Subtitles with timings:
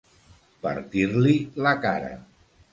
[0.63, 2.13] Partir-li la cara.